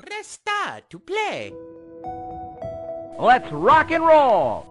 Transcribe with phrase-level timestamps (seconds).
[0.00, 1.52] Press star to play.
[3.18, 4.64] Let's rock and roll!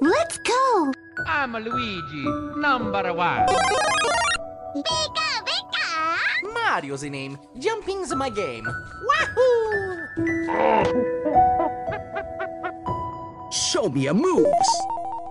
[0.00, 0.92] Let's go!
[1.26, 2.22] I'm Luigi,
[2.60, 3.46] number one.
[4.76, 6.16] Pika, pika!
[6.54, 7.36] Mario's the name.
[7.58, 8.68] Jumping's my game.
[9.08, 10.06] Wahoo!
[13.50, 14.46] Show me your moves.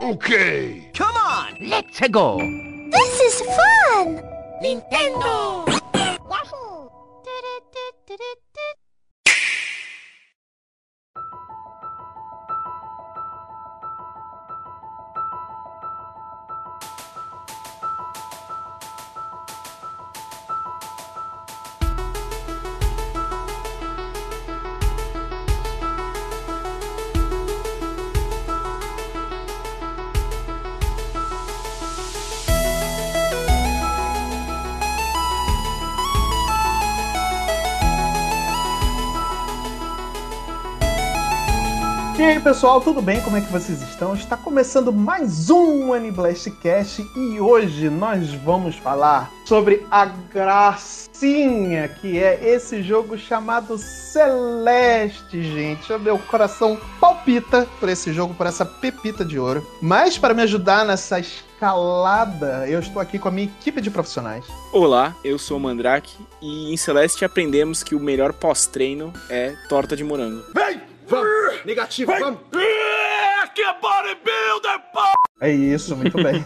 [0.02, 0.90] Okay.
[0.94, 2.38] Come on, let's go!
[2.38, 4.22] This is fun!
[4.62, 5.73] Nintendo!
[42.34, 43.22] Aí pessoal, tudo bem?
[43.22, 44.16] Como é que vocês estão?
[44.16, 52.18] Está começando mais um Aniblast Cast e hoje nós vamos falar sobre a gracinha que
[52.18, 55.94] é esse jogo chamado Celeste, gente.
[55.94, 59.64] O meu coração palpita por esse jogo, por essa pepita de ouro.
[59.80, 64.44] Mas para me ajudar nessa escalada, eu estou aqui com a minha equipe de profissionais.
[64.72, 69.96] Olá, eu sou o Mandrake e em Celeste aprendemos que o melhor pós-treino é torta
[69.96, 70.44] de morango.
[71.16, 71.66] Vamos.
[71.66, 72.40] Negativo, vamos.
[75.40, 76.46] É isso, muito bem.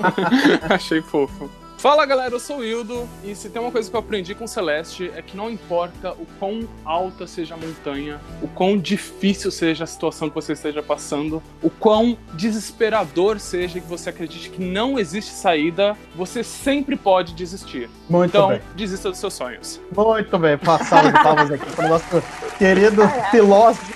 [0.68, 1.50] Achei fofo.
[1.80, 4.46] Fala galera, eu sou o Hildo e se tem uma coisa que eu aprendi com
[4.46, 9.84] Celeste é que não importa o quão alta seja a montanha, o quão difícil seja
[9.84, 14.98] a situação que você esteja passando, o quão desesperador seja que você acredite que não
[14.98, 17.88] existe saída, você sempre pode desistir.
[18.10, 18.60] Muito então, bem.
[18.76, 19.80] desista dos seus sonhos.
[19.96, 22.22] Muito bem, passava de palmas aqui para o nosso
[22.58, 23.90] querido filósofo.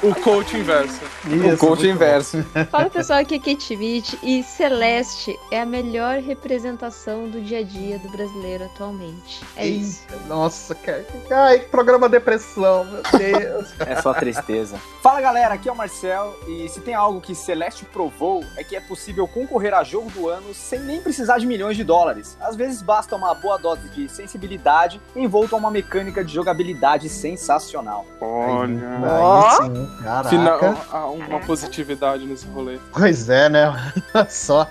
[0.00, 1.00] O coach inverso.
[1.26, 2.44] Isso, o coach inverso.
[2.70, 6.83] Fala pessoal, aqui é Kate Witt e Celeste é a melhor representação
[7.30, 9.42] do dia a dia do brasileiro atualmente.
[9.56, 10.02] É Eita, isso.
[10.28, 11.04] Nossa, cara.
[11.30, 13.74] Ai, que programa depressão, meu Deus.
[13.86, 14.78] É só tristeza.
[15.02, 18.74] Fala galera, aqui é o Marcel e se tem algo que Celeste provou é que
[18.76, 22.36] é possível concorrer a jogo do ano sem nem precisar de milhões de dólares.
[22.40, 28.06] Às vezes basta uma boa dose de sensibilidade envolto a uma mecânica de jogabilidade sensacional.
[28.20, 28.80] Olha.
[29.04, 30.28] Aí sim, caraca.
[30.28, 32.78] Final, uma positividade nesse rolê.
[32.92, 33.92] Pois é, né?
[34.14, 34.68] Olha só.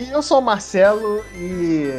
[0.00, 1.90] E eu sou o Marcelo e,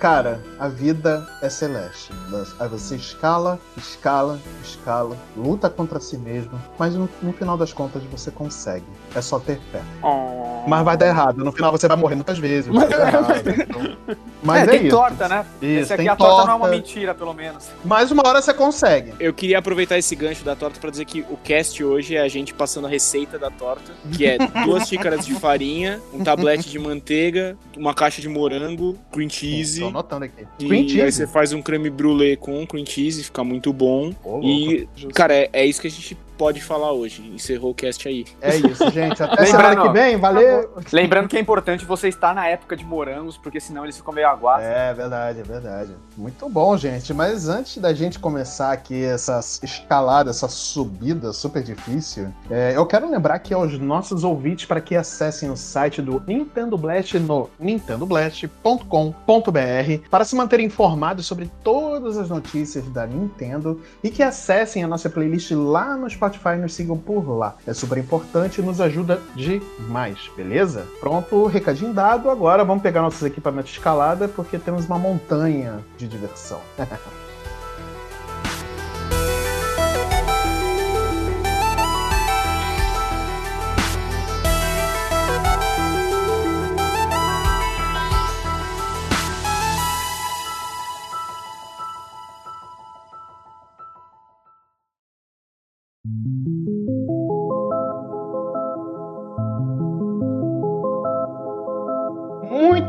[0.00, 2.10] cara, a vida é celeste.
[2.58, 8.02] Aí você escala, escala, escala, luta contra si mesmo, mas no, no final das contas
[8.04, 8.86] você consegue.
[9.14, 9.82] É só ter fé.
[10.02, 10.66] Oh.
[10.66, 11.44] Mas vai dar errado.
[11.44, 12.72] No final você vai morrer muitas vezes.
[12.72, 14.16] vai dar errado, então.
[14.42, 14.96] Mas é, tem isso.
[14.96, 15.44] torta, né?
[15.60, 16.64] Isso, Esse aqui tem a torta, não é torta.
[16.64, 17.68] uma mentira, pelo menos.
[17.84, 19.12] Mas uma hora você consegue.
[19.20, 22.28] Eu queria aproveitar esse gancho da torta pra dizer que o cast hoje é a
[22.28, 26.78] gente passando a receita da torta, que é duas xícaras de farinha, um tablete de
[26.78, 29.89] manteiga, uma caixa de morango, cream cheese.
[29.90, 30.46] Anotando aqui.
[30.58, 31.12] E Cream aí cheese.
[31.12, 34.12] você faz um creme brulee com cream cheese, fica muito bom.
[34.42, 37.30] E, cara, é, é isso que a gente pode falar hoje.
[37.34, 38.24] Encerrou o cast aí.
[38.40, 39.22] É isso, gente.
[39.22, 40.16] Até Lembrando, semana que vem.
[40.16, 40.74] Valeu.
[40.90, 44.26] Lembrando que é importante você estar na época de morangos, porque senão eles ficam meio
[44.26, 44.64] aguados.
[44.64, 45.90] É verdade, é verdade.
[46.16, 47.12] Muito bom, gente.
[47.12, 53.10] Mas antes da gente começar aqui essa escalada, essa subida super difícil, é, eu quero
[53.10, 60.08] lembrar aqui aos nossos ouvintes para que acessem o site do Nintendo Blast no nintendoblast.com.br
[60.08, 65.10] para se manterem informados sobre todas as notícias da Nintendo e que acessem a nossa
[65.10, 67.56] playlist lá no Spotify e nos sigam por lá.
[67.66, 70.86] É super importante e nos ajuda demais, beleza?
[71.00, 72.30] Pronto, recadinho dado.
[72.30, 76.60] Agora vamos pegar nossos equipamentos de escalada porque temos uma montanha de diversão.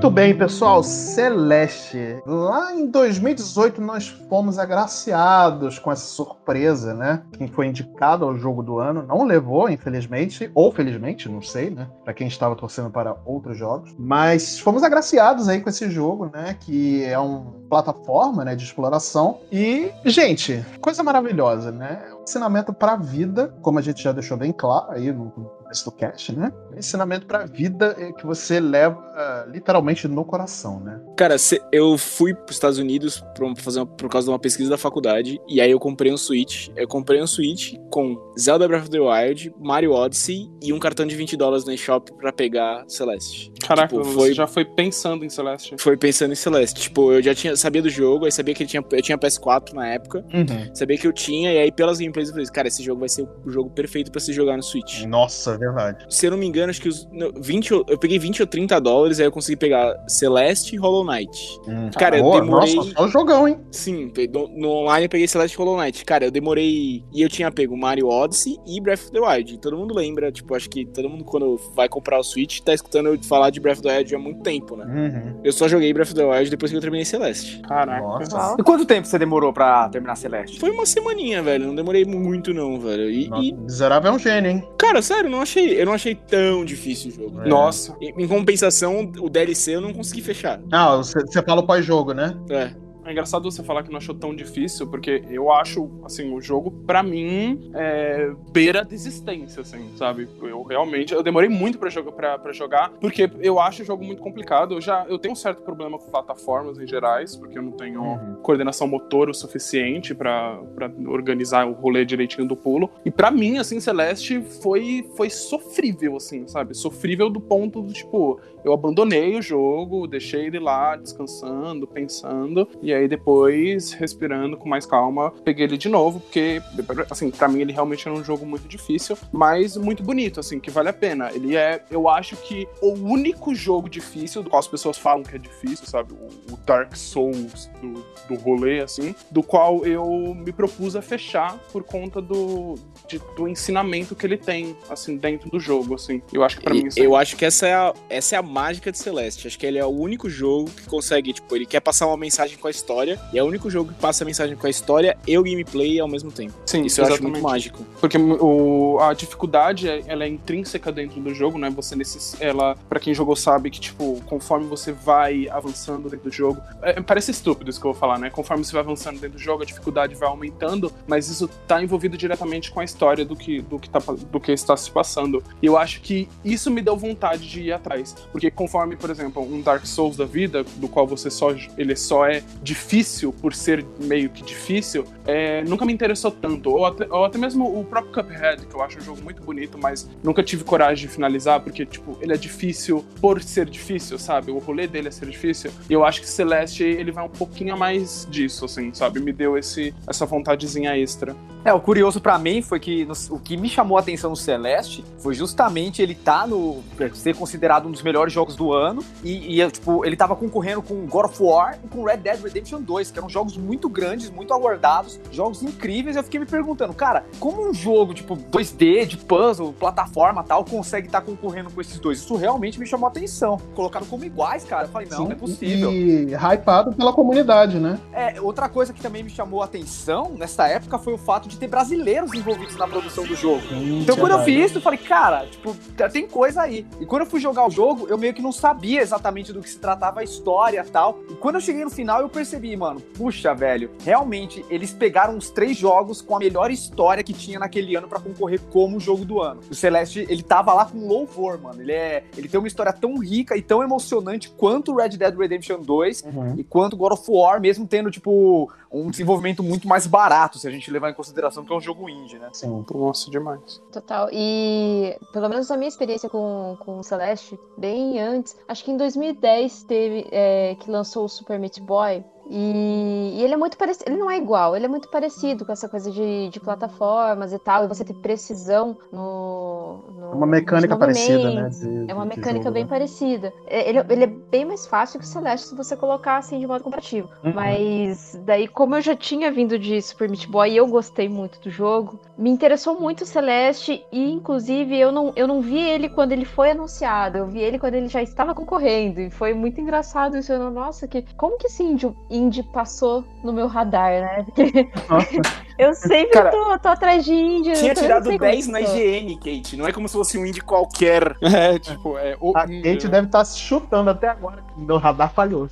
[0.02, 0.82] Muito bem, pessoal.
[0.82, 2.20] Celeste.
[2.26, 7.22] Lá em 2018 nós fomos agraciados com essa surpresa, né?
[7.38, 11.88] Quem foi indicado ao jogo do ano não levou, infelizmente, ou felizmente, não sei, né?
[12.04, 16.58] Para quem estava torcendo para outros jogos, mas fomos agraciados aí com esse jogo, né?
[16.60, 18.56] Que é uma plataforma, né?
[18.56, 22.02] De exploração e, gente, coisa maravilhosa, né?
[22.24, 25.32] Ensinamento para a vida, como a gente já deixou bem claro aí no
[25.72, 26.52] começo do cast, né?
[26.74, 31.00] O ensinamento pra vida é que você leva ah, literalmente no coração, né?
[31.18, 34.70] Cara, cê- eu fui pros Estados Unidos pra fazer uma- por causa de uma pesquisa
[34.70, 36.70] da faculdade, e aí eu comprei um Switch.
[36.76, 41.06] Eu comprei um Switch com Zelda Breath of the Wild, Mario Odyssey e um cartão
[41.06, 43.52] de 20 dólares no eShop pra pegar Celeste.
[43.66, 45.76] Caraca, Tipo, você foi- já foi pensando em Celeste.
[45.78, 46.82] Foi pensando em Celeste.
[46.82, 49.74] Tipo, eu já tinha, sabia do jogo, aí sabia que ele tinha, eu tinha PS4
[49.74, 50.26] na época,
[50.74, 53.24] sabia que eu tinha, e aí pelas gameplays eu falei, cara, esse jogo vai ser
[53.46, 55.04] o jogo perfeito pra se jogar no Switch.
[55.06, 56.06] Nossa, é verdade.
[56.10, 58.48] Se eu não me engano, acho que os no, 20, ou- eu peguei 20 ou
[58.48, 61.60] 30 dólares, aí eu consegui pegar Celeste e Hollow Knight.
[61.98, 62.76] Cara, eu Boa, demorei.
[62.76, 63.60] Nossa, só jogão, hein?
[63.72, 66.04] Sim, no, no online eu peguei Celeste e Hollow Knight.
[66.06, 67.04] Cara, eu demorei.
[67.14, 69.54] E eu tinha pego Mario Odyssey e Breath of the Wild.
[69.54, 72.74] E todo mundo lembra, tipo, acho que todo mundo quando vai comprar o Switch tá
[72.74, 74.86] escutando eu falar de Breath of the Wild há muito tempo, né?
[74.86, 75.40] Uhum.
[75.44, 77.60] Eu só joguei Breath of the Wild depois que eu terminei Celeste.
[77.62, 78.02] Caraca.
[78.02, 78.56] Nossa.
[78.60, 80.60] E quanto tempo você demorou pra terminar Celeste?
[80.60, 81.68] Foi uma semaninha, velho.
[81.68, 83.10] Não demorei muito, não, velho.
[83.10, 84.68] E, Nossa, e, Miserável é um gênio, hein?
[84.78, 87.42] cara, sério, não achei, eu não achei tão difícil o jogo.
[87.42, 87.48] É.
[87.48, 87.96] Nossa.
[88.02, 90.60] Em, em compensação, o DLC eu não consegui fechar.
[90.72, 92.36] Ah, você você fala o pós-jogo, né?
[92.50, 92.74] É.
[93.06, 96.72] É engraçado você falar que não achou tão difícil, porque eu acho, assim, o jogo,
[96.86, 100.28] pra mim, é beira a desistência, assim, sabe?
[100.42, 104.04] Eu realmente, eu demorei muito pra jogar, pra, pra jogar, porque eu acho o jogo
[104.04, 104.76] muito complicado.
[104.76, 108.02] Eu já, eu tenho um certo problema com plataformas em gerais, porque eu não tenho
[108.02, 108.36] Uhum.
[108.42, 112.90] coordenação motor o suficiente pra, pra organizar o rolê direitinho do pulo.
[113.06, 116.76] E pra mim, assim, Celeste foi, foi sofrível, assim, sabe?
[116.76, 122.91] Sofrível do ponto do, tipo, eu abandonei o jogo, deixei ele lá descansando, pensando, e
[122.94, 126.62] aí depois, respirando com mais calma, peguei ele de novo, porque,
[127.10, 130.70] assim, pra mim ele realmente era um jogo muito difícil, mas muito bonito, assim, que
[130.72, 131.32] vale a pena.
[131.34, 135.36] Ele é, eu acho que o único jogo difícil, do qual as pessoas falam que
[135.36, 136.14] é difícil, sabe?
[136.14, 141.58] O, o Dark Souls do, do rolê, assim, do qual eu me propus a fechar
[141.72, 142.76] por conta do,
[143.08, 146.22] de- do ensinamento que ele tem, assim, dentro do jogo, assim.
[146.32, 148.36] Eu acho que pra E mim isso é eu acho que essa é, a, essa
[148.36, 149.48] é a mágica de Celeste.
[149.48, 152.58] Acho que ele é o único jogo que consegue, tipo, ele quer passar uma mensagem
[152.58, 155.16] com a história, e é o único jogo que passa a mensagem com a história
[155.28, 156.54] e o gameplay ao mesmo tempo.
[156.66, 157.86] Sim, Isso eu acho muito mágico.
[158.00, 161.70] Porque o, a dificuldade, é- ela é intrínseca dentro do jogo, né?
[161.70, 166.34] Você necess, ela, para quem jogou sabe que tipo, conforme você vai avançando dentro do
[166.34, 168.30] jogo, é, parece estúpido isso que eu vou falar, né?
[168.30, 172.18] Conforme você vai avançando dentro do jogo, a dificuldade vai aumentando, mas isso tá envolvido
[172.18, 175.44] diretamente com a história do que do que tá do que está se passando.
[175.62, 179.42] E eu acho que isso me deu vontade de ir atrás, porque conforme, por exemplo,
[179.44, 183.86] um Dark Souls da vida, do qual você só ele só é difícil por ser
[184.00, 186.70] meio que difícil, é, nunca me interessou tanto.
[186.70, 189.78] Ou até, ou até mesmo o próprio Cuphead, que eu acho um jogo muito bonito,
[189.78, 194.52] mas nunca tive coragem de finalizar, porque, tipo, ele é difícil por ser difícil, sabe?
[194.52, 195.70] O rolê dele é ser difícil.
[195.90, 199.20] E eu acho que Celeste, ele vai um pouquinho a mais disso, assim, sabe?
[199.20, 201.36] Me deu esse, essa vontadezinha extra.
[201.64, 204.36] É, o curioso pra mim foi que no- o que me chamou a atenção no
[204.36, 206.82] Celeste foi justamente ele tá no
[207.14, 211.06] ser considerado um dos melhores jogos do ano e, e, tipo, ele tava concorrendo com
[211.06, 214.54] God of War e com Red Dead Redemption 2, que eram jogos muito grandes, muito
[214.54, 216.16] aguardados, jogos incríveis.
[216.16, 221.08] Eu fiquei me perguntando, cara, como um jogo tipo 2D, de puzzle, plataforma, tal, consegue
[221.08, 222.20] estar concorrendo com esses dois?
[222.20, 223.58] Isso realmente me chamou a atenção.
[223.74, 224.86] Colocaram como iguais, cara.
[224.86, 225.92] Eu falei, não, não é possível.
[225.92, 228.00] E hypado pela comunidade, né?
[228.14, 231.58] É, outra coisa que também me chamou a atenção nessa época foi o fato de
[231.58, 233.62] ter brasileiros envolvidos na produção do jogo.
[234.02, 235.76] Então quando eu vi isso, eu falei, cara, tipo,
[236.12, 236.86] tem coisa aí.
[237.00, 239.70] E quando eu fui jogar o jogo, eu meio que não sabia exatamente do que
[239.70, 241.20] se tratava a história e tal.
[241.30, 245.50] E quando eu cheguei no final, eu percebi, mano, puxa, velho, realmente eles pegaram os
[245.50, 249.42] três jogos com a melhor história que tinha naquele ano pra concorrer como jogo do
[249.42, 249.62] ano.
[249.70, 251.82] O Celeste, ele tava lá com louvor, mano.
[251.82, 255.36] Ele é, ele tem uma história tão rica e tão emocionante quanto o Red Dead
[255.36, 256.24] Redemption 2
[256.58, 260.72] e quanto God of War, mesmo tendo, tipo, um desenvolvimento muito mais barato, se a
[260.72, 262.50] gente levar em consideração que é um jogo indie, né?
[262.52, 262.86] Sim.
[262.94, 263.82] Nossa, demais.
[263.92, 264.28] Total.
[264.32, 268.98] E pelo menos a minha experiência com, com o Celeste, bem antes, acho que em
[268.98, 272.24] 2010 teve é, que lançou o Super Meat Boy.
[272.54, 275.72] E, e ele é muito parecido, ele não é igual, ele é muito parecido com
[275.72, 280.00] essa coisa de, de plataformas e tal, e você ter precisão no.
[280.18, 281.70] no É uma mecânica parecida, né?
[281.70, 282.90] de- É uma mecânica jogo, bem né?
[282.90, 283.54] parecida.
[283.66, 286.68] É, Ele, ele é bem mais fácil que o Celeste se você colocar assim de
[286.68, 287.30] modo comparativo.
[287.44, 287.54] Uhum.
[287.54, 291.60] Mas daí, como eu já tinha vindo de Super Meat Boy e eu gostei muito
[291.62, 296.10] do jogo, me interessou muito o Celeste e, inclusive, eu não, eu não vi ele
[296.10, 297.38] quando ele foi anunciado.
[297.38, 299.22] Eu vi ele quando ele já estava concorrendo.
[299.22, 300.52] E foi muito engraçado isso.
[300.52, 304.46] Eu, nossa, que, como que esse indie, indie passou no meu radar, né?
[305.08, 305.42] Nossa.
[305.78, 307.74] Eu sempre Cara, tô, tô atrás de índio.
[307.74, 308.86] Tinha tirado sei como 10 na que.
[308.86, 309.78] IGN, Kate.
[309.78, 311.36] Não é como se fosse um indie qualquer.
[311.62, 312.36] É, tipo, é.
[312.40, 314.64] O, A Kate deve estar se chutando até agora.
[314.74, 315.68] que Meu radar falhou.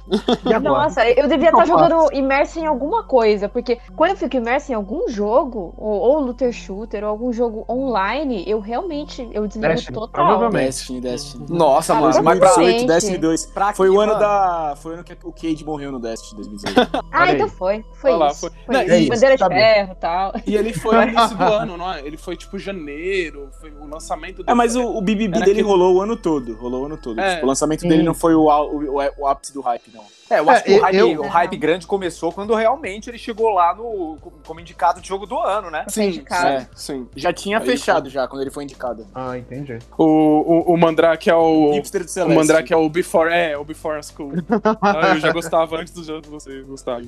[0.46, 0.84] E agora?
[0.84, 1.68] Nossa, eu devia O que estar faço?
[1.68, 6.20] jogando imerso em alguma coisa, porque quando eu fico imerso em algum jogo, ou, ou
[6.20, 10.26] looter shooter, ou algum jogo online, eu realmente eu desligo Destiny, total.
[10.26, 10.66] provavelmente.
[10.66, 11.46] Destiny, Destiny.
[11.50, 12.86] Nossa, Ah, mano, mas pra, provavelmente.
[12.86, 13.46] 2018, Destiny 2.
[13.48, 14.20] pra Foi quê, o ano mano?
[14.20, 14.76] da.
[14.78, 17.06] Foi o ano que o Cade morreu no Destiny 2018.
[17.12, 17.84] Ah, então foi.
[17.94, 18.40] Foi Olha lá, isso.
[18.42, 18.50] foi.
[18.66, 18.92] Foi Não, isso.
[18.92, 19.89] é isso, Bandeira de tá bem.
[19.90, 20.34] Ferro e tal.
[20.46, 22.06] E ele foi no início do ano, não é?
[22.06, 25.96] Ele foi tipo janeiro, foi o lançamento É, mas o, o BBB dele aquele- rolou
[25.96, 26.54] o ano todo.
[26.56, 27.20] Rolou o ano todo.
[27.20, 27.36] É.
[27.36, 27.90] Tipo, o lançamento Sim.
[27.90, 30.04] dele não foi o, o, o ápice do hype, não.
[30.30, 33.18] É, eu acho É, que o hype, eu- o hype grande começou quando realmente ele
[33.18, 35.86] chegou lá no como indicado de jogo do ano, né?
[35.90, 36.48] Foi indicado.
[36.48, 36.68] É.
[36.76, 37.08] Sim.
[37.16, 39.08] Já tinha Aí fechado já, quando ele foi indicado.
[39.14, 39.80] Ah, entendi.
[39.98, 41.72] O, o, o Mandrake é o.
[41.74, 42.36] Hipster do O Celeste.
[42.38, 43.32] Mandrake é o Before.
[43.32, 44.34] É, o Before School.
[44.82, 47.02] Ah, eu já gostava antes do jogo você gostar.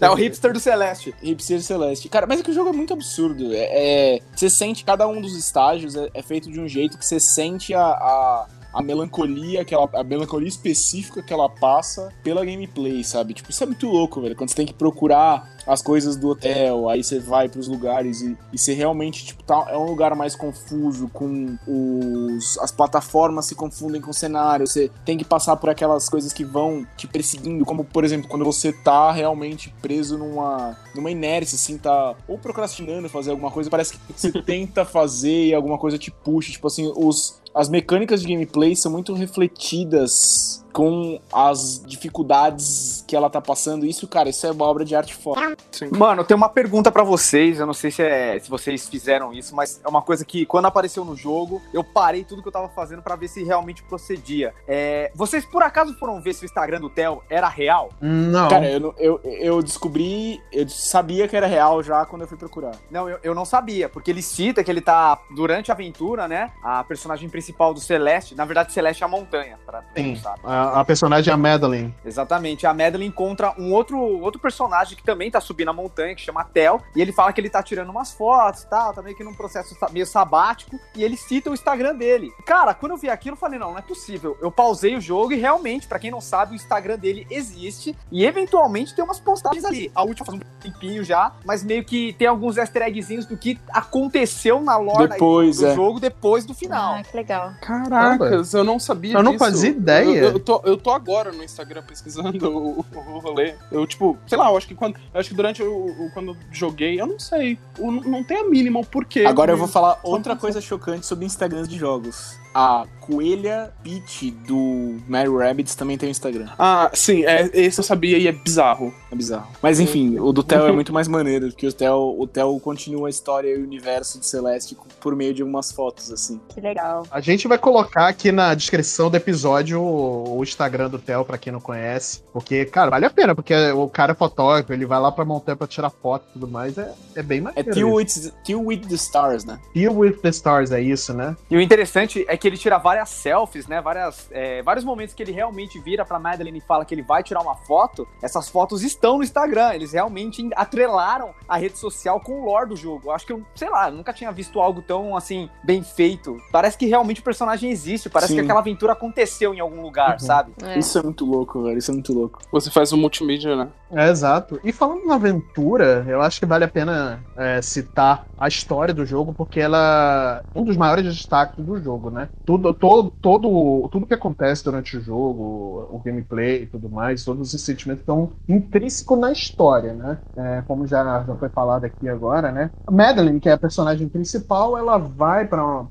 [0.00, 1.14] É o hipster do Celeste.
[1.22, 2.08] Hipster Celeste.
[2.08, 3.52] Cara, mas é que o jogo é muito absurdo.
[3.54, 7.04] É, é- você sente cada um dos estágios é, é feito de um jeito que
[7.06, 13.02] você sente a, a, a melancolia, aquela, a melancolia específica que ela passa pela gameplay,
[13.04, 13.34] sabe?
[13.34, 14.36] Tipo, isso é muito louco, velho.
[14.36, 18.36] Quando você tem que procurar as coisas do hotel, aí você vai pros lugares e,
[18.52, 22.58] e você realmente, tipo, tá, é um lugar mais confuso, com os.
[22.58, 26.44] As plataformas se confundem com o cenário, você tem que passar por aquelas coisas que
[26.44, 31.76] vão te perseguindo, como por exemplo, quando você tá realmente preso numa, numa inércia, assim,
[31.76, 36.10] tá ou procrastinando fazer alguma coisa, parece que você tenta fazer e alguma coisa te
[36.10, 37.39] puxa, tipo assim, os.
[37.54, 43.84] As mecânicas de gameplay são muito refletidas com as dificuldades que ela tá passando.
[43.84, 45.56] Isso, cara, isso é uma obra de arte foda.
[45.90, 47.58] Mano, eu tenho uma pergunta pra vocês.
[47.58, 50.66] Eu não sei se, é, se vocês fizeram isso, mas é uma coisa que quando
[50.66, 54.54] apareceu no jogo, eu parei tudo que eu tava fazendo pra ver se realmente procedia.
[54.66, 57.90] É, vocês por acaso foram ver se o Instagram do Theo era real?
[58.00, 58.48] Não.
[58.48, 62.76] Cara, eu, eu, eu descobri, eu sabia que era real já quando eu fui procurar.
[62.90, 66.50] Não, eu, eu não sabia, porque ele cita que ele tá durante a aventura, né?
[66.62, 70.40] A personagem principal do Celeste, na verdade, Celeste é a montanha, pra quem não sabe.
[70.60, 71.94] A, personagem é a Madeline.
[72.04, 72.66] Exatamente.
[72.66, 76.44] A Madeline encontra um outro, outro personagem que também tá subindo a montanha, que chama
[76.44, 79.24] Tel, e ele fala que ele tá tirando umas fotos e tal, tá meio que
[79.24, 82.32] num processo meio sabático, e ele cita o Instagram dele.
[82.44, 84.36] Cara, quando eu vi aquilo, eu falei, não, não é possível.
[84.40, 88.24] Eu pausei o jogo e realmente, pra quem não sabe, o Instagram dele existe, e
[88.24, 89.90] eventualmente tem umas postagens ali.
[89.94, 93.58] A última faz um tempinho já, mas meio que tem alguns easter eggzinhos do que
[93.72, 95.74] aconteceu na lore Depois, do é.
[95.74, 96.94] jogo depois do final.
[96.94, 97.52] Ah, que legal.
[97.60, 99.44] Caracas, eu não sabia Eu não disso.
[99.44, 100.04] fazia ideia.
[100.18, 103.54] Eu, eu tô, eu tô agora no Instagram pesquisando o, o rolê.
[103.70, 104.96] Eu, tipo, sei lá, eu acho que quando.
[105.12, 107.58] eu acho que durante o, o- quando eu joguei, eu não sei.
[107.78, 109.24] o- não tem a mínima o porquê.
[109.26, 112.38] Agora eu vou falar outra coisa chocante sobre Instagrams de jogos.
[112.54, 116.48] A Coelha Peach do Mario Rabbids também tem um Instagram.
[116.58, 118.92] Ah, sim, é, esse eu sabia e é bizarro.
[119.10, 119.48] É bizarro.
[119.60, 123.08] Mas enfim, o do Theo é muito mais maneiro, porque o Theo, o Theo continua
[123.08, 126.40] a história e o universo de Celeste por meio de algumas fotos, assim.
[126.48, 127.04] Que legal.
[127.10, 131.38] A gente vai colocar aqui na descrição do episódio o, o Instagram do Theo, pra
[131.38, 132.22] quem não conhece.
[132.32, 135.56] Porque, cara, vale a pena, porque o cara é fotógrafo, ele vai lá pra montanha
[135.56, 136.78] pra tirar foto e tudo mais.
[136.78, 137.72] É, é bem É maneiro.
[137.72, 138.26] Till isso.
[138.26, 139.58] with, Till with the Stars, né?
[139.72, 141.36] Till with the Stars, é isso, né?
[141.50, 143.80] E o interessante é que ele tira várias selfies, né?
[143.80, 147.22] Várias, é, vários momentos que ele realmente vira pra Madeline e fala que ele vai
[147.22, 148.06] tirar uma foto.
[148.22, 149.74] Essas fotos estão no Instagram.
[149.74, 153.08] Eles realmente atrelaram a rede social com o lore do jogo.
[153.08, 156.36] Eu acho que eu, sei lá, nunca tinha visto algo tão, assim, bem feito.
[156.52, 158.08] Parece que realmente o personagem existe.
[158.08, 158.38] Parece Sim.
[158.38, 160.18] que aquela aventura aconteceu em algum lugar, Uhum.
[160.18, 160.52] sabe?
[160.62, 160.78] É.
[160.78, 161.78] Isso é muito louco, velho.
[161.78, 162.38] Isso é muito louco.
[162.52, 163.68] Você faz o multimídia, né?
[163.92, 164.60] É, exato.
[164.62, 169.04] E falando na aventura, eu acho que vale a pena é, citar a história do
[169.04, 172.28] jogo, porque ela é um dos maiores destaques do jogo, né?
[172.44, 177.48] Tudo, todo, todo, tudo que acontece durante o jogo, o gameplay e tudo mais, todos
[177.48, 180.18] esses sentimentos estão intrínsecos na história, né?
[180.36, 182.70] É, como já, já foi falado aqui agora, né?
[182.86, 185.84] A Madeline, que é a personagem principal, ela vai pra,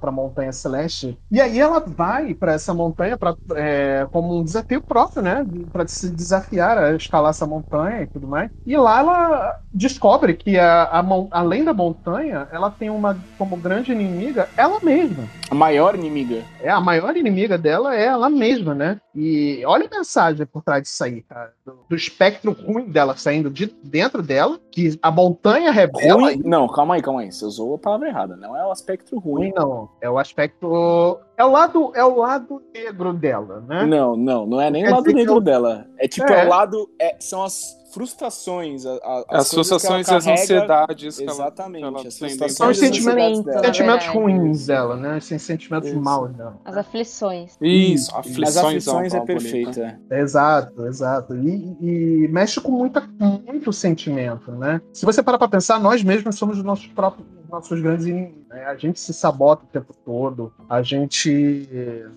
[0.00, 4.82] pra Montanha Celeste, e aí ela vai pra essa montanha pra, é, como um desafio
[4.82, 5.46] próprio, né?
[5.72, 8.50] Pra se desafiar a escalar essa montanha e tudo mais.
[8.66, 13.92] E lá ela descobre que a, a além da montanha, ela tem uma como grande
[13.92, 15.24] inimiga ela mesma.
[15.50, 16.44] A maior inimiga.
[16.60, 19.00] É, a maior inimiga dela é ela mesma, né?
[19.14, 21.52] E olha a mensagem por trás disso aí, cara.
[21.64, 26.20] Do, do espectro ruim dela saindo de dentro dela, que a montanha revela.
[26.20, 26.42] Ruim?
[26.44, 27.32] Não, calma aí, calma aí.
[27.32, 28.36] Você usou a palavra errada.
[28.36, 29.50] Não é o aspecto ruim.
[29.50, 29.88] Ruim não.
[30.00, 31.18] É o aspecto.
[31.42, 33.84] É É o lado, é o lado negro dela, né?
[33.84, 35.86] Não, não, não é nem o lado negro eu- dela.
[35.98, 36.42] É tipo, É.
[36.42, 36.88] é o lado.
[37.00, 41.84] é- são as frustrações, a- a- As ela frustrações e as ansiedades ela- Exatamente.
[41.84, 43.64] ela as frustrações São os as sentimentos, dela.
[43.64, 44.18] sentimentos verdade.
[44.18, 45.20] ruins dela, né?
[45.20, 46.00] Sem sentimentos Isso.
[46.00, 46.56] maus dela.
[46.64, 47.56] As aflições.
[47.60, 48.16] Isso, Isso.
[48.16, 49.70] aflições, As aflições é palavra bonita.
[49.72, 50.00] perfeita.
[50.10, 51.34] Exato, exato.
[51.34, 54.80] E, e mexe com muita, com muito sentimento, né?
[54.92, 58.48] Se você parar pra pensar, nós mesmos somos os nossos próprios nossos grandes inimigos.
[58.48, 58.64] Né?
[58.64, 60.52] A gente se sabota o tempo todo.
[60.68, 61.68] A gente.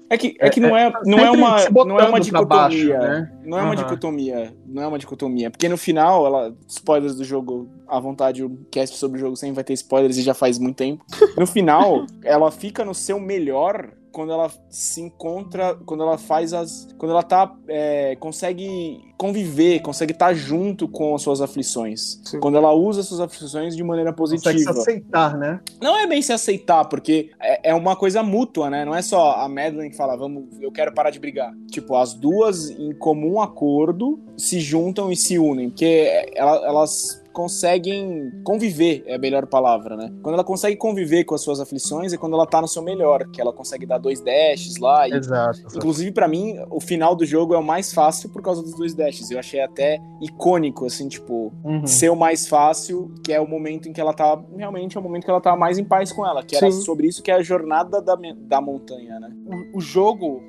[0.09, 2.45] É que, é que não é, não é sempre uma, se não é uma pra
[2.45, 2.99] baixo, dicotomia.
[2.99, 3.31] né?
[3.43, 3.83] Não é uma Aham.
[3.83, 4.53] dicotomia.
[4.65, 5.51] Não é uma dicotomia.
[5.51, 6.55] Porque no final, ela.
[6.67, 10.21] Spoilers do jogo, à vontade, o cast sobre o jogo sempre vai ter spoilers e
[10.21, 11.05] já faz muito tempo.
[11.37, 16.87] No final, ela fica no seu melhor quando ela se encontra, quando ela faz as.
[16.97, 17.53] Quando ela tá.
[17.67, 22.21] é, consegue conviver, consegue estar junto com as suas aflições.
[22.23, 22.39] Sim.
[22.39, 24.71] Quando ela usa as suas aflições de maneira Consegue se positiva.
[24.71, 25.59] aceitar, né?
[25.81, 28.85] Não é bem se aceitar, porque é, é uma coisa mútua, né?
[28.85, 31.53] Não é só a Madeline que fala, vamos, eu quero parar de brigar.
[31.69, 38.31] Tipo, as duas, em comum acordo, se juntam e se unem, porque ela- elas conseguem
[38.43, 40.11] conviver, é a melhor palavra, né?
[40.23, 43.27] Quando ela consegue conviver com as suas aflições é quando ela tá no seu melhor,
[43.29, 45.61] que ela consegue dar dois dashes lá e Exato.
[45.75, 48.93] Inclusive, pra mim, o final do jogo é o mais fácil por causa dos dois
[48.93, 49.29] dashes.
[49.29, 51.85] Eu achei até icônico, assim, tipo, Uhum.
[51.85, 54.41] ser o mais fácil, que é o momento em que ela tá.
[54.55, 56.43] Realmente é o momento que ela tá mais em paz com ela.
[56.43, 56.81] Que era Sim.
[56.81, 59.29] sobre isso que é a jornada da, da montanha, né?
[59.73, 60.41] o, o jogo,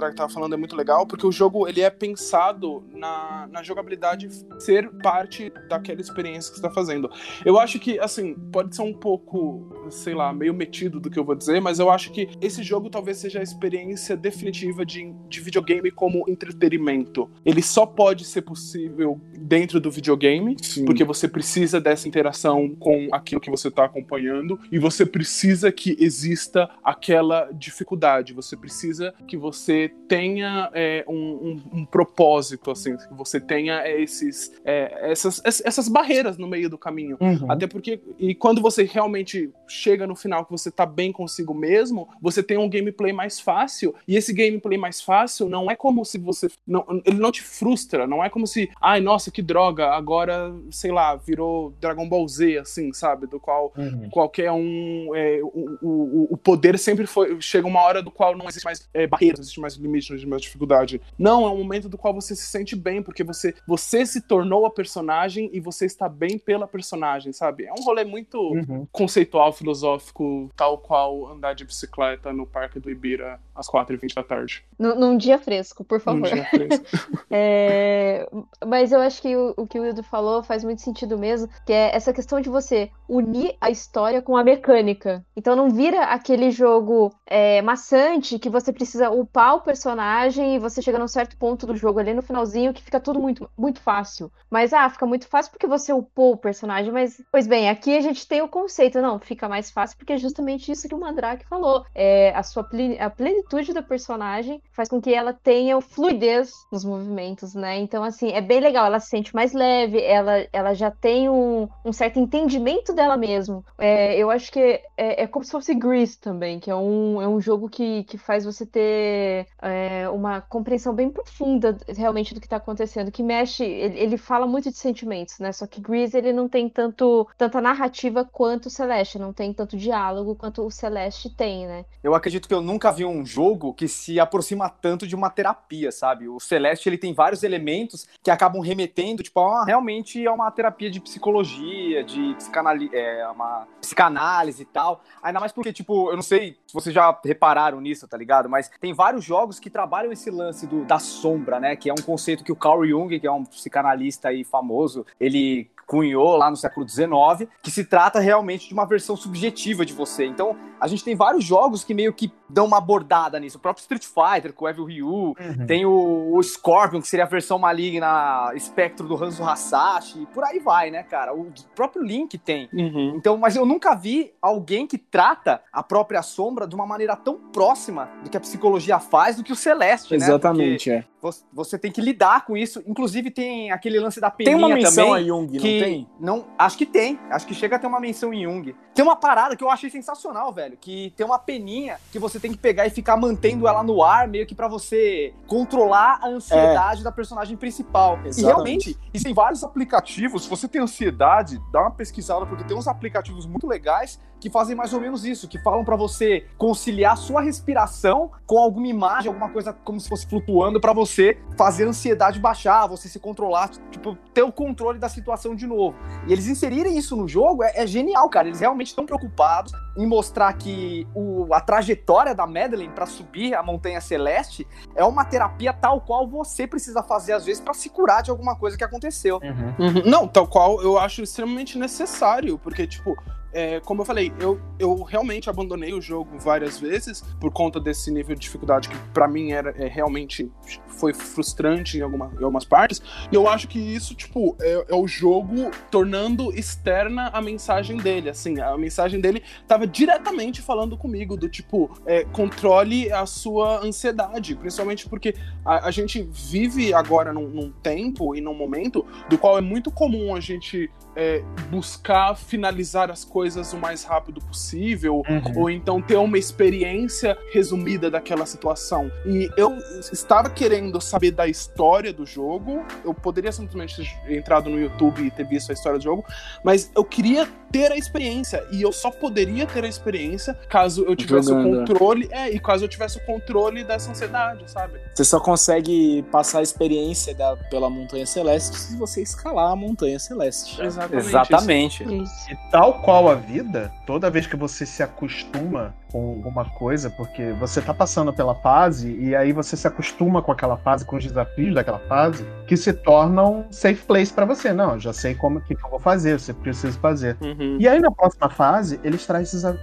[0.00, 4.28] Mandrake tava falando é muito legal, porque o jogo ele é pensado na, na jogabilidade
[4.58, 7.10] ser parte daquela experiência que você tá fazendo.
[7.44, 11.24] Eu acho que, assim, pode ser um pouco, sei lá, meio metido do que eu
[11.24, 15.40] vou dizer, mas eu acho que esse jogo talvez seja a experiência definitiva de, de
[15.40, 17.30] videogame como entretenimento.
[17.44, 23.40] Ele só pode ser possível dentro do videogame, porque você precisa dessa interação com aquilo
[23.40, 28.32] que você está acompanhando e você precisa que exista aquela dificuldade.
[28.32, 34.50] Você precisa que você tenha é, um, um- um propósito, assim, que você tenha esses,
[34.64, 37.16] é, essas, ess- essas barreiras no meio do caminho.
[37.20, 37.50] Uhum.
[37.50, 42.08] Até porque, e quando você realmente chega no final que você tá bem consigo mesmo,
[42.20, 43.94] você tem um gameplay mais fácil.
[44.08, 46.48] E esse gameplay mais fácil não é como se você.
[46.66, 50.90] Não, ele não te frustra, não é como se, ai, nossa, que droga, agora, sei
[50.90, 53.26] lá, virou Dragon Ball Z, assim, sabe?
[53.28, 54.10] Do qual Uhum.
[54.10, 55.14] qualquer um.
[55.14, 57.40] é, o, o, o poder sempre foi.
[57.40, 60.16] Chega uma hora do qual não existe mais é, barreiras, não existe mais limite, não
[60.16, 61.00] existe mais dificuldade.
[61.18, 64.64] Não, é um momento do qual você se sente bem, porque você, você se tornou
[64.64, 67.64] a personagem e você está bem pela personagem, sabe?
[67.66, 68.86] É um rolê muito Uhum.
[68.90, 74.64] conceitual, filosófico, tal qual andar de bicicleta no Parque do Ibira às 4h20 da tarde.
[74.78, 76.28] Num, num dia fresco, por favor.
[76.28, 76.84] dia fresco.
[77.32, 78.28] É,
[78.66, 81.72] mas eu acho que o, o que o Wildo falou faz muito sentido mesmo, que
[81.72, 85.24] é essa questão de você unir a história com a mecânica.
[85.36, 90.80] Então não vira aquele jogo é, maçante que você precisa upar o personagem e você
[90.82, 94.30] chega num certo ponto do jogo ali no finalzinho que fica tudo muito, muito fácil.
[94.50, 98.00] Mas ah, fica muito fácil porque você upou o personagem, mas pois bem, aqui a
[98.00, 101.46] gente tem o conceito, não, fica mais fácil porque é justamente isso que o Mandrake
[101.46, 101.84] falou.
[101.94, 106.84] É, a sua plen- a plenitude da personagem faz com que ela tenha fluidez nos
[106.84, 107.78] movimentos, né?
[107.78, 108.86] Então, assim, é bem legal.
[108.86, 113.64] Ela se sente mais leve, ela, ela já tem um, um certo entendimento dela mesmo.
[113.78, 114.58] É, eu acho que
[114.96, 118.18] é, é como se fosse Grease também, que é um, é um jogo que, que
[118.18, 123.64] faz você ter é, uma compreensão bem profunda realmente do que tá acontecendo, que mexe,
[123.64, 125.52] ele, ele fala muito de sentimentos, né?
[125.52, 129.76] Só que Grease ele não tem tanto tanta narrativa quanto o Celeste, não tem tanto
[129.76, 131.84] diálogo quanto o Celeste tem, né?
[132.02, 135.92] Eu acredito que eu nunca vi um jogo que se aproxima tanto de uma terapia,
[135.92, 136.28] sabe?
[136.28, 140.50] O Celeste ele tem vários elementos que acabam remetendo, tipo, a uma- realmente a uma
[140.50, 145.02] terapia de psicologia, de psicanali é, uma psicanálise e tal.
[145.22, 148.48] Ainda mais porque, tipo, eu não sei se vocês já repararam nisso, tá ligado?
[148.48, 151.74] Mas tem vários jogos que trabalham esse lance do, da sombra, né?
[151.74, 155.68] Que é um conceito que o Carl Jung, que é um psicanalista aí famoso, ele
[155.90, 160.24] cunhou lá no século XIX, que se trata realmente de uma versão subjetiva de você.
[160.24, 163.58] Então, a gente tem vários jogos que meio que dão uma abordada nisso.
[163.58, 165.66] O próprio Street Fighter, com o Evil Ryu, Uhum.
[165.66, 170.44] tem o, o Scorpion, que seria a versão maligna espectro do Hanzo Hasashi, e por
[170.44, 171.34] aí vai, né, cara?
[171.34, 172.68] O próprio Link tem.
[172.72, 173.14] Uhum.
[173.16, 177.34] Então, mas eu nunca vi alguém que trata a própria sombra de uma maneira tão
[177.36, 180.24] próxima do que a psicologia faz do que o Celeste, né?
[180.24, 181.00] Exatamente, é.
[181.00, 181.19] Porque
[181.52, 182.82] você tem que lidar com isso.
[182.86, 185.22] Inclusive tem aquele lance da Tem peninha uma menção também.
[185.22, 186.08] a Jung, não que tem?
[186.18, 189.16] não acho que tem acho que chega a ter uma menção em Jung tem uma
[189.16, 192.86] parada que eu achei sensacional velho que tem uma peninha que você tem que pegar
[192.86, 197.56] e ficar mantendo ela no ar meio que pra você controlar a ansiedade da personagem
[197.56, 198.46] principal e Exatamente.
[198.46, 200.44] realmente E tem vários aplicativos.
[200.44, 204.74] Se você tem ansiedade, dá uma pesquisada, porque tem uns aplicativos muito legais que fazem
[204.74, 209.50] mais ou menos isso, que falam pra você conciliar sua respiração com alguma imagem, alguma
[209.50, 211.09] coisa como se fosse flutuando pra você
[211.56, 215.96] fazer a ansiedade baixar, você se controlar, tipo, ter o controle da situação de novo.
[216.26, 218.48] E eles inserirem isso no jogo é, é genial, cara.
[218.48, 223.62] Eles realmente estão preocupados em mostrar que o- a trajetória da Madeline pra subir a
[223.62, 228.22] Montanha Celeste é uma terapia tal qual você precisa fazer às vezes pra se curar
[228.22, 229.40] de alguma coisa que aconteceu.
[229.42, 230.02] Uhum.
[230.06, 233.16] Não, tal qual eu acho extremamente necessário, porque, tipo,
[233.52, 238.10] é, como eu falei, eu, eu realmente abandonei o jogo várias vezes por conta desse
[238.10, 240.50] nível de dificuldade que pra mim era é, realmente
[240.86, 243.02] foi frustrante em, alguma, em algumas partes.
[243.30, 248.28] E eu acho que isso, tipo, é, é o jogo tornando externa a mensagem dele.
[248.28, 254.54] Assim, a mensagem dele tava diretamente falando comigo, do tipo, é, controle a sua ansiedade,
[254.54, 255.34] principalmente porque
[255.64, 259.90] a, a gente vive agora num, num tempo e num momento do qual é muito
[259.90, 265.60] comum a gente é, buscar finalizar as coisas o mais rápido possível, Uhum.
[265.62, 269.10] ou então ter uma experiência resumida daquela situação.
[269.26, 269.76] E eu
[270.12, 273.96] estava querendo saber da história do jogo, eu poderia simplesmente
[274.26, 276.24] ter entrado no YouTube e ter visto a história do jogo,
[276.64, 281.14] mas eu queria ter a experiência, e eu só poderia ter a experiência caso eu
[281.14, 281.82] tivesse Jogando.
[281.82, 285.00] o controle, é, e caso eu tivesse o controle dessa ansiedade, sabe?
[285.14, 290.18] Você só consegue passar a experiência da, pela Montanha Celeste se você escalar a Montanha
[290.18, 290.80] Celeste.
[290.82, 291.28] Exatamente.
[291.28, 292.04] Exatamente.
[292.04, 292.50] Isso.
[292.50, 297.52] E tal qual a vida, toda vez que você se acostuma com alguma coisa, porque
[297.52, 301.24] você tá passando pela fase e aí você se acostuma com aquela fase, com os
[301.24, 304.72] desafios daquela fase, que se tornam safe place pra você.
[304.72, 307.36] Não, eu já sei como que eu vou fazer, você precisa fazer.
[307.40, 307.76] Uhum.
[307.78, 309.76] E aí na próxima fase, eles trazem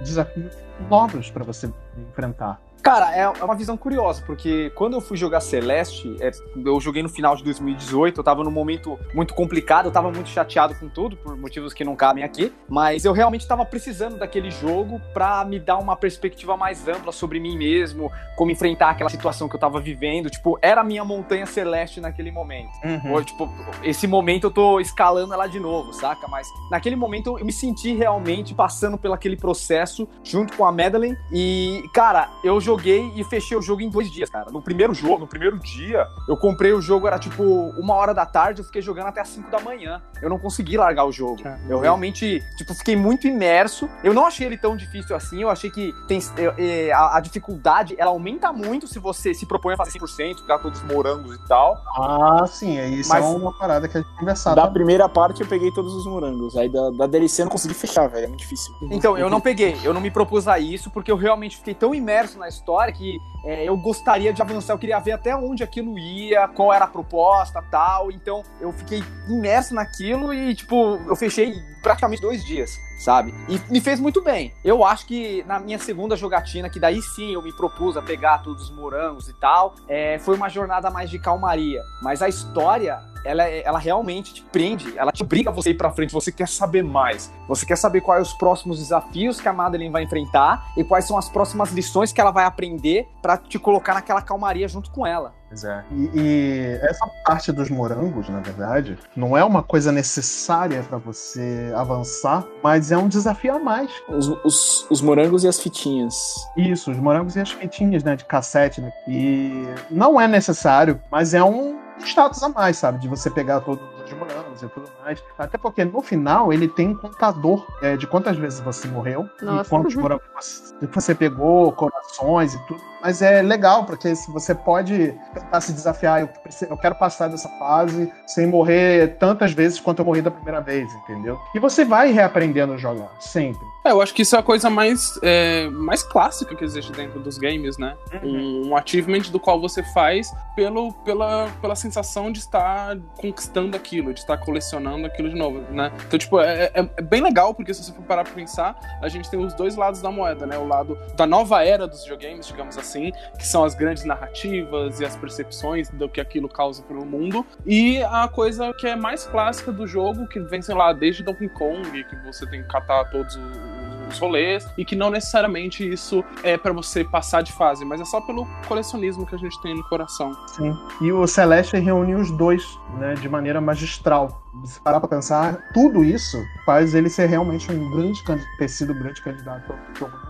[0.00, 0.56] desafios
[0.88, 2.60] novos pra você enfrentar.
[2.82, 6.30] Cara, é é uma visão curiosa, porque quando eu fui jogar Celeste, é,
[6.64, 10.28] eu joguei no final de 2018, eu tava num momento muito complicado, eu tava muito
[10.28, 14.50] chateado com tudo, por motivos que não cabem aqui, mas eu realmente tava precisando daquele
[14.50, 19.48] jogo pra me dar uma perspectiva mais ampla sobre mim mesmo, como enfrentar aquela situação
[19.48, 22.70] que eu tava vivendo, tipo, era a minha montanha celeste naquele momento.
[23.12, 23.48] Ou, tipo,
[23.82, 26.26] esse momento eu tô escalando ela de novo, saca?
[26.26, 31.16] Mas naquele momento eu me senti realmente passando pelo aquele processo junto com a Madeline.
[31.30, 34.50] E, cara, eu joguei e fechei o jogo em dois dias, cara.
[34.50, 38.26] No primeiro jogo, no primeiro dia, eu comprei o jogo, era tipo uma hora da
[38.26, 40.02] tarde, eu fiquei jogando até as 5 da manhã.
[40.22, 41.42] Eu não consegui largar o jogo.
[41.68, 43.88] Eu realmente, tipo, fiquei muito imerso.
[44.04, 45.42] Eu não achei ele tão difícil assim.
[45.42, 49.46] Eu achei que tem, eu- eh, a, a dificuldade, ela aumenta muito se você se
[49.46, 51.76] propõe a fazer 100%, pegar todos os morangos e tal.
[51.96, 54.56] Ah, sim, é isso Mas- é uma parada que a gente conversava.
[54.56, 56.56] Da primeira parte eu peguei todos os morangos.
[56.56, 58.24] Aí da, da DLC eu não consegui fechar, velho.
[58.24, 58.72] É muito difícil.
[58.90, 61.94] Então, eu não peguei, eu não me propus a isso, porque eu realmente fiquei tão
[61.94, 62.59] imerso na história
[62.92, 66.84] que é, eu gostaria de avançar, eu queria ver até onde aquilo ia, qual era
[66.84, 68.10] a proposta tal.
[68.10, 73.34] Então, eu fiquei imerso naquilo e, tipo, eu fechei praticamente dois dias, sabe?
[73.48, 74.52] E me fez muito bem.
[74.62, 78.42] Eu acho que na minha segunda jogatina, que daí sim eu me propus a pegar
[78.42, 81.82] todos os morangos e tal, é, foi uma jornada mais de calmaria.
[82.02, 83.08] Mas a história.
[83.22, 86.48] Ela, ela realmente te prende, ela te obriga a você ir pra frente, você quer
[86.48, 87.30] saber mais.
[87.48, 91.18] Você quer saber quais os próximos desafios que a Madeline vai enfrentar e quais são
[91.18, 95.34] as próximas lições que ela vai aprender pra te colocar naquela calmaria junto com ela.
[95.50, 95.82] Pois é.
[95.90, 101.72] E, e essa parte dos morangos, na verdade, não é uma coisa necessária pra você
[101.74, 103.90] avançar, mas é um desafio a mais.
[104.08, 106.14] Os, os, os morangos e as fitinhas.
[106.56, 108.92] Isso, os morangos e as fitinhas, né, de cassete, né?
[109.08, 112.98] E não é necessário, mas é um status a mais, sabe?
[112.98, 115.22] De você pegar todos os morangos e tudo mais.
[115.38, 119.44] Até porque no final ele tem um contador é, de quantas vezes você morreu e
[119.44, 119.68] Nossa.
[119.68, 121.72] quantos morangos você, você pegou,
[122.16, 122.80] corações e tudo.
[123.02, 127.28] Mas é legal, porque se você pode tentar se desafiar, eu, preciso- eu quero passar
[127.28, 131.40] dessa fase sem morrer tantas vezes quanto eu morri da primeira vez, entendeu?
[131.54, 133.66] E você vai reaprendendo a jogar, sempre.
[133.86, 137.18] É, eu acho que isso é a coisa mais, é, mais clássica que existe dentro
[137.20, 137.96] dos games, né?
[138.22, 144.12] Um, um achievement do qual você faz pelo, pela, pela sensação de estar conquistando aquilo,
[144.12, 145.90] de estar colecionando aquilo de novo, né?
[146.06, 149.08] Então, tipo, é, é- é bem legal, porque se você for parar pra pensar, a
[149.08, 150.58] gente tem os dois lados da moeda, né?
[150.58, 155.04] O lado da nova era dos videogames, digamos assim, que são as grandes narrativas e
[155.04, 159.72] as percepções do que aquilo causa pelo mundo, e a coisa que é mais clássica
[159.72, 163.36] do jogo, que vem, sei lá, desde Donkey Kong, que você tem que catar todos
[163.36, 163.70] os
[164.10, 168.04] os rolês, e que não necessariamente isso é pra você passar de fase, mas é
[168.04, 170.36] só pelo colecionismo que a gente tem no coração.
[170.48, 170.76] Sim.
[171.00, 174.42] E o Celeste reúne os dois, né, de maneira magistral.
[174.64, 176.36] Se parar pra pensar, tudo isso
[176.66, 178.20] faz ele ser realmente um grande
[178.58, 180.29] ter sido um grande candidato ao jogo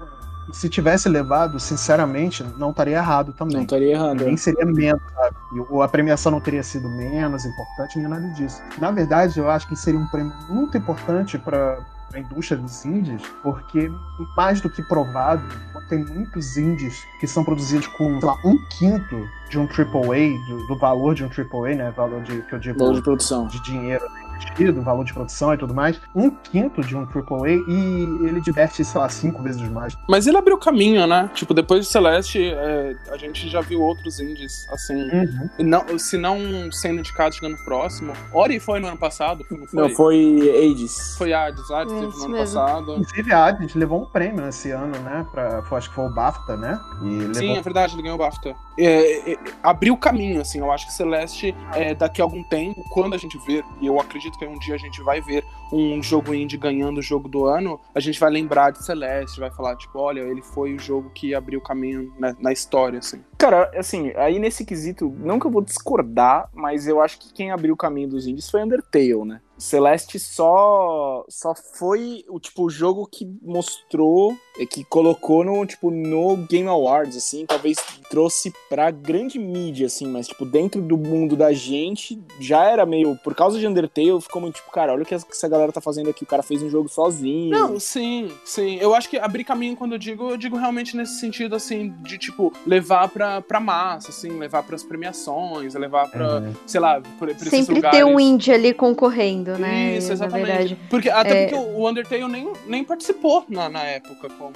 [0.52, 3.56] se tivesse levado, sinceramente, não estaria errado também.
[3.56, 4.24] Não estaria errado.
[4.24, 5.36] Nem seria menos, sabe?
[5.54, 8.60] E o- a premiação não teria sido menos importante, nem nada disso.
[8.78, 11.78] Na verdade, eu acho que seria um prêmio muito importante para
[12.12, 13.90] a indústria dos indies, porque
[14.36, 15.42] mais do que provado,
[15.88, 20.66] tem muitos indies que são produzidos com, sei lá, um quinto de um AAA, do,
[20.68, 21.92] do valor de um AAA, né?
[21.96, 23.46] Valor de, que eu digo Valor de produção.
[23.48, 24.04] de dinheiro
[24.40, 28.84] investido, valor de produção e tudo mais, um quinto de um AAA e ele diverte,
[28.84, 29.94] sei lá, cinco vezes mais.
[30.08, 31.30] Mas ele abriu caminho, né?
[31.34, 34.94] Tipo, depois de Celeste, é, a gente já viu outros indies, assim.
[34.94, 35.50] Uhum.
[35.60, 36.38] Não, se não
[36.72, 38.12] sendo indicado chegando próximo.
[38.32, 39.44] Ori foi no ano passado?
[39.50, 39.82] Não foi?
[39.82, 41.16] Não, foi Ages.
[41.16, 42.36] Foi Hades, Hades teve no ano mesmo.
[42.36, 42.96] passado.
[42.96, 45.26] Inclusive, a Hades levou um prêmio esse ano, né?
[45.30, 46.80] Pra, foi, acho que foi o BAFTA, né?
[47.02, 48.54] E Sim, levou é verdade, ele ganhou o BAFTA.
[48.78, 53.14] É, é, abriu caminho, assim, eu acho que Celeste, é, daqui a algum tempo, quando
[53.14, 56.34] a gente ver, e eu acredito que um dia a gente vai ver um jogo
[56.34, 59.98] indie ganhando o jogo do ano, a gente vai lembrar de Celeste, vai falar, tipo,
[59.98, 63.22] olha, ele foi o jogo que abriu caminho na, na história, assim.
[63.38, 67.50] Cara, assim, aí nesse quesito, não que eu vou discordar, mas eu acho que quem
[67.50, 69.40] abriu o caminho dos indies foi Undertale, né?
[69.60, 75.90] Celeste só só foi o tipo o jogo que mostrou, é, que colocou no tipo
[75.90, 77.76] no Game Awards assim, talvez
[78.08, 83.16] trouxe pra grande mídia assim, mas tipo dentro do mundo da gente já era meio
[83.16, 86.10] por causa de Undertale, ficou muito tipo, cara, olha o que essa galera tá fazendo
[86.10, 87.50] aqui, o cara fez um jogo sozinho.
[87.50, 88.76] Não, sim, sim.
[88.80, 92.18] Eu acho que abrir caminho, quando eu digo, eu digo realmente nesse sentido, assim, de,
[92.18, 97.30] tipo, levar pra, pra massa, assim, levar pras premiações, levar pra, sei lá, pra, pra
[97.32, 97.98] esses Sempre lugares.
[97.98, 99.96] ter um indie ali concorrendo, né?
[99.96, 100.46] Isso, exatamente.
[100.46, 100.78] verdade.
[100.88, 101.46] Porque, até É.
[101.48, 104.52] porque o Undertale nem, nem participou na, na época como,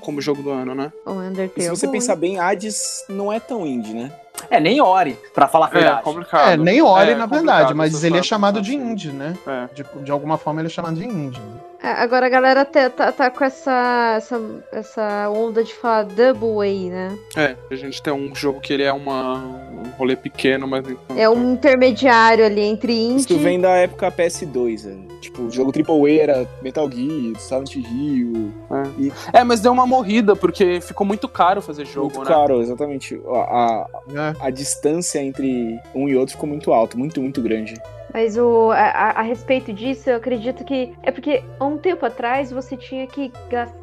[0.00, 0.92] como jogo do ano, né?
[1.06, 1.52] O Undertale.
[1.56, 4.12] E se você pensar bem, Hades não é tão indie, né?
[4.50, 6.02] É, nem Ore, pra falar a verdade.
[6.02, 6.50] complicado.
[6.50, 8.90] É, nem Ori, É, na verdade, mas ele é chamado de assim.
[8.90, 9.36] indie, né?
[9.46, 9.68] É.
[9.74, 11.40] De, de alguma forma ele é chamado de indie.
[11.82, 14.40] É, Agora a galera tá, tá, tá com essa, essa,
[14.70, 17.18] essa onda de falar double A, né?
[17.36, 20.84] É, a gente tem um jogo que ele é uma, um rolê pequeno, mas...
[21.16, 23.42] É um intermediário ali entre Isso indie.
[23.42, 25.06] vem da época PS2, né?
[25.22, 28.52] Tipo, o jogo AAA era Metal Gear, Silent Hill.
[28.98, 32.34] E É, mas deu uma morrida, porque ficou muito caro fazer jogo, muito né?
[32.34, 33.20] caro, exatamente.
[33.26, 33.86] A, a,
[34.20, 34.34] É.
[34.46, 37.74] a distância entre um e outro ficou muito alta, muito, muito grande.
[38.12, 38.76] Mas o, a,
[39.20, 40.92] a- respeito disso, eu acredito que.
[41.02, 43.78] É porque há um tempo atrás você tinha que gastar.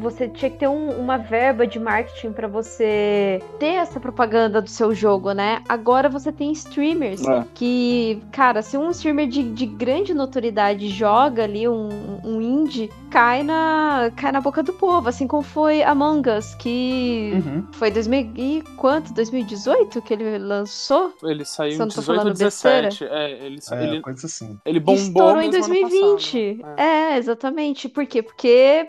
[0.00, 4.68] Você tinha que ter um- uma verba de marketing pra você ter essa propaganda do
[4.68, 5.62] seu jogo, né?
[5.68, 7.44] Agora você tem streamers É.
[7.54, 11.88] que, cara, se um streamer de, de grande notoriedade joga ali um,
[12.24, 15.08] um indie, cai na, cai na boca do povo.
[15.08, 17.66] Assim como foi Among Us, que Uhum.
[17.72, 19.12] foi 2000 e quanto?
[19.14, 21.12] 2018 que ele lançou?
[21.22, 23.04] Ele saiu em não tá 18 falando ou 17.
[23.04, 24.58] É, ele, É, ele, coisa assim.
[24.64, 26.58] ele bombou Estourou em mesmo ano 2020.
[26.60, 26.80] passado.
[26.80, 27.16] É.
[27.16, 27.88] exatamente.
[27.88, 28.22] Por quê?
[28.22, 28.88] Porque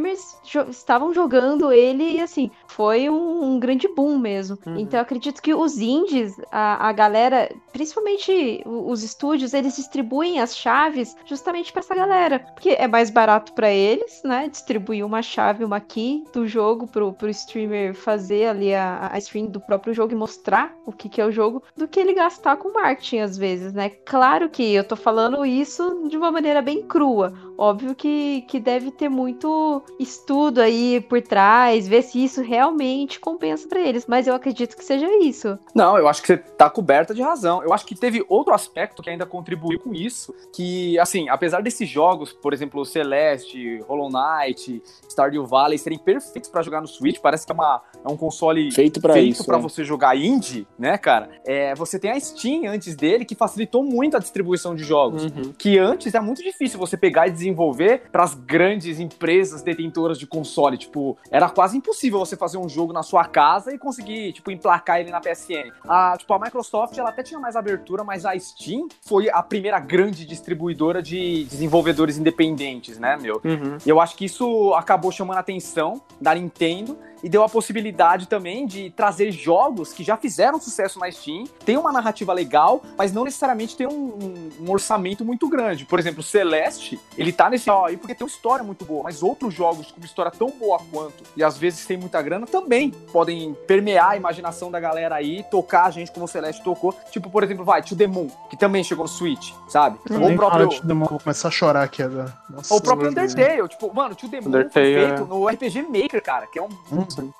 [0.00, 4.58] streamers jo- estavam jogando ele e assim, foi um, um grande boom mesmo.
[4.64, 4.78] Uhum.
[4.78, 10.56] Então eu acredito que os indies, a, a galera, principalmente os estúdios, eles distribuem as
[10.56, 12.38] chaves justamente pra essa galera.
[12.54, 14.48] Porque é mais barato pra eles, né?
[14.48, 19.46] Distribuir uma chave, uma key do jogo pro, pro streamer fazer ali a, a stream
[19.46, 22.56] do próprio jogo e mostrar o que, que é o jogo, do que ele gastar
[22.56, 23.90] com marketing às vezes, né?
[23.90, 27.32] Claro que eu tô falando isso de uma maneira bem crua.
[27.58, 32.59] Óbvio que, que deve ter muito estudo aí por trás, ver se isso realmente
[33.20, 34.06] compensa pra eles.
[34.06, 35.58] Mas eu acredito que seja isso.
[35.74, 37.62] Não, eu acho que você tá coberta de razão.
[37.62, 41.88] Eu acho que teve outro aspecto que ainda contribuiu com isso, que, assim, apesar desses
[41.88, 47.46] jogos, por exemplo, Celeste, Hollow Knight, Stardew Valley, serem perfeitos pra jogar no Switch, parece
[47.46, 49.44] que é, uma, é um console Feito pra feito isso.
[49.44, 49.60] pra é.
[49.60, 51.30] você jogar indie, né, cara?
[51.44, 55.24] É, você tem a Steam antes dele, que facilitou muito a distribuição de jogos.
[55.24, 55.52] Uhum.
[55.56, 60.26] Que antes é muito difícil você pegar e desenvolver para as grandes empresas detentoras de
[60.26, 60.76] console.
[60.76, 65.00] Tipo, era quase impossível você fazer um jogo na sua casa e conseguir, tipo, emplacar
[65.00, 65.72] ele na PSN.
[65.88, 69.78] A, tipo, a Microsoft, ela até tinha mais abertura, mas a Steam foi a primeira
[69.78, 73.40] grande distribuidora de desenvolvedores independentes, né, meu?
[73.44, 73.78] Uhum.
[73.84, 78.26] E eu acho que isso acabou chamando a atenção da Nintendo e deu a possibilidade
[78.28, 83.12] também de trazer jogos que já fizeram sucesso na Steam, tem uma narrativa legal, mas
[83.12, 85.84] não necessariamente tem um, um- um orçamento muito grande.
[85.84, 89.22] Por exemplo, Celeste, ele tá nesse ó, aí porque tem uma história muito boa, mas
[89.22, 92.90] outros jogos com uma história tão boa quanto, e às vezes tem muita grana, também
[93.12, 96.94] podem permear a imaginação da galera aí, tocar a gente como o Celeste tocou.
[97.10, 99.98] Tipo, por exemplo, vai, To The Moon, que também chegou no Switch, sabe?
[100.10, 100.68] Ou Nem o próprio...
[100.68, 102.32] fala de Demon, vou começar a chorar aqui agora.
[102.48, 103.10] Nossa, Ou o próprio.
[103.10, 105.26] Undertale, tipo, mano, To The Moon Undertale, foi feito é.
[105.26, 106.68] no RPG Maker, cara, que é um,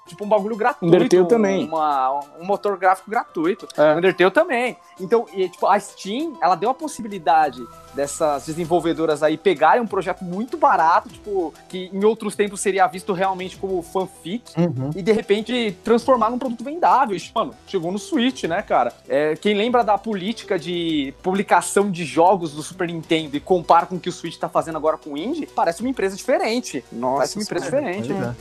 [0.06, 0.94] Tipo, um bagulho gratuito.
[0.94, 1.66] Undertale também.
[1.68, 3.68] Uma, um motor gráfico gratuito.
[3.76, 3.94] É.
[3.96, 4.76] Undertale também.
[5.00, 10.22] Então, e, tipo, a Steam, ela deu a possibilidade dessas desenvolvedoras aí pegarem um projeto
[10.22, 14.90] muito barato, tipo, que em outros tempos seria visto realmente como fanfic, Uhum.
[14.94, 17.16] e de repente transformar num produto vendável.
[17.16, 18.92] Isso, mano, chegou no Switch, né, cara?
[19.09, 23.96] É, quem lembra da política de publicação de jogos do Super Nintendo e compara com
[23.96, 26.85] o que o Switch tá fazendo agora com o Indie, parece uma empresa diferente.
[26.92, 28.09] Nossa, parece uma empresa diferente.
[28.12, 28.35] Pois é.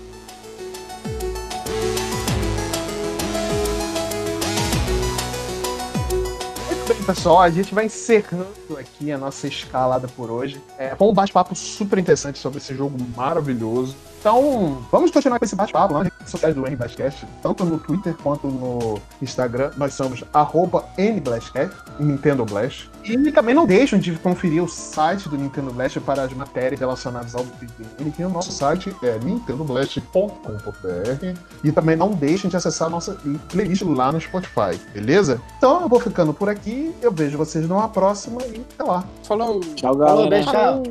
[7.13, 10.61] Pessoal, a gente vai encerrando aqui a nossa escalada por hoje.
[10.77, 13.95] É, foi um bate-papo super interessante sobre esse jogo maravilhoso.
[14.19, 18.13] Então, vamos continuar com esse bate-papo lá nas redes sociais do NBlastcast, tanto no Twitter
[18.21, 19.71] quanto no Instagram.
[19.77, 22.89] Nós somos arroba NBlastcast, Nintendo Blast.
[23.05, 27.33] E também não deixem de conferir o site do Nintendo Blast para as matérias relacionadas
[27.33, 31.37] ao videogame, que o nosso site é nintendoblast.com.br.
[31.63, 33.17] E também não deixem de acessar a nossa
[33.49, 35.41] playlist lá no Spotify, beleza?
[35.57, 39.03] Então eu vou ficando por aqui, eu vejo vocês numa próxima e até lá.
[39.23, 39.61] Falou.
[39.61, 40.29] Tchau, Falou, galera.
[40.29, 40.83] beijo, tchau.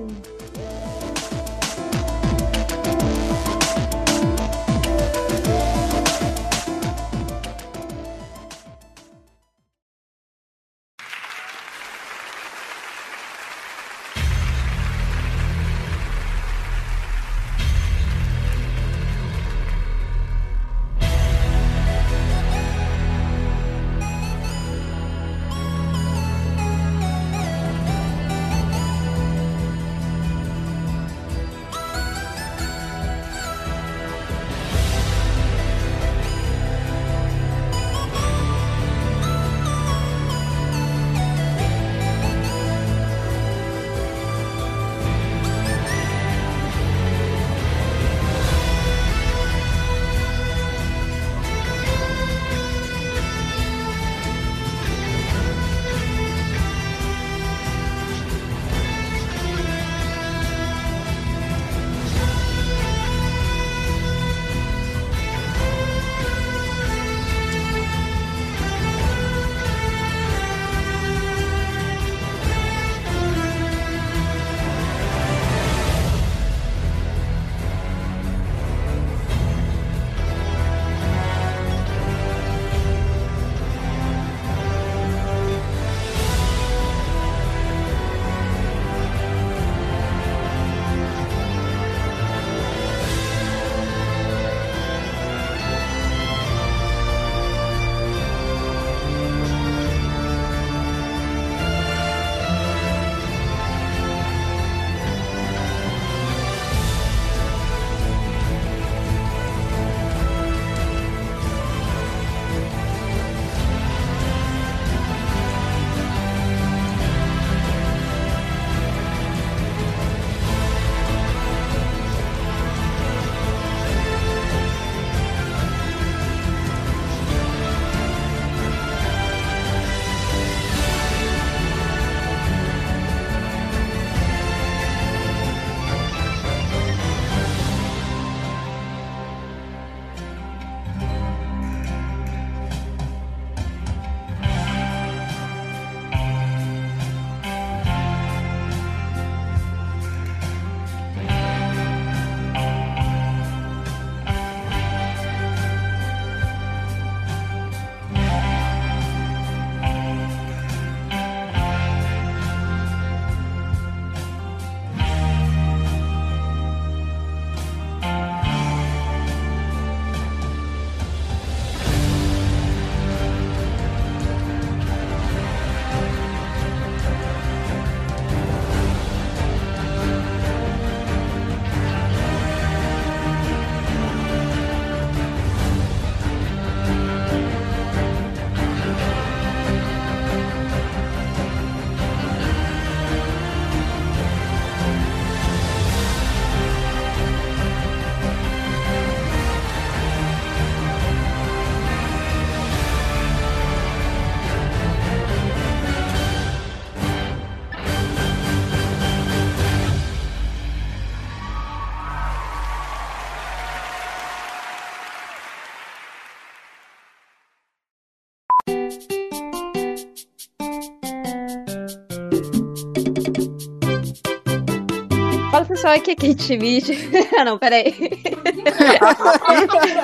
[225.79, 226.93] Pessoal, aqui é Kate Schmidt.
[227.39, 227.95] ah, não, peraí.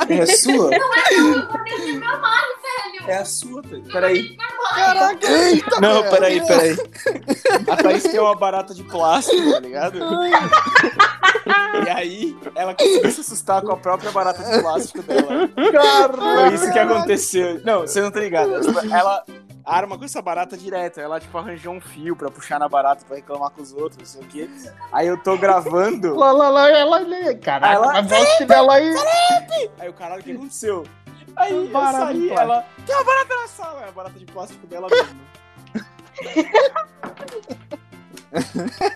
[0.09, 0.71] É sua?
[0.71, 3.09] Não é não, eu botei o meu nome, velho.
[3.09, 3.89] É a sua, Thaís.
[3.93, 4.37] Peraí.
[4.73, 6.11] Caraca, eita, Não, velho.
[6.13, 6.77] peraí, peraí.
[7.69, 9.99] A Thaís tem uma barata de plástico, tá ligado?
[11.85, 15.51] E aí, ela conseguiu se assustar com a própria barata de plástico dela.
[15.57, 17.61] Foi isso que aconteceu.
[17.65, 18.61] Não, você não tá ligado.
[18.61, 18.79] Tipo,
[19.67, 21.01] Ela arma com essa barata direto.
[21.01, 24.07] Ela, tipo, arranjou um fio pra puxar na barata pra reclamar com os outros, não
[24.07, 24.51] sei o quê.
[24.93, 26.15] Aí eu tô gravando.
[26.15, 28.95] Lá, lá, lá, ela, ela, caraca, Ela- mas volte dela aí.
[29.79, 30.85] Aí o caralho, o que aconteceu?
[31.37, 32.65] Aí eu Barata de saí, ela.
[32.87, 35.21] Tem uma barata na sala, é a barata de plástico dela mesmo.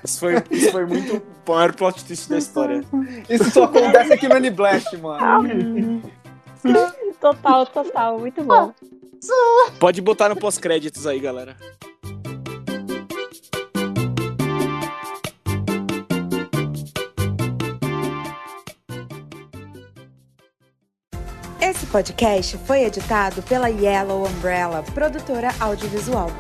[0.05, 2.83] Isso foi, isso foi muito o maior plot twist da história.
[3.31, 6.03] Isso só acontece aqui no Aniblast, mano.
[7.21, 8.73] Total, total, muito bom.
[9.81, 11.57] Pode botar no pós-créditos aí, galera.
[21.61, 26.31] Esse podcast foi editado pela Yellow Umbrella, produtora audiovisual.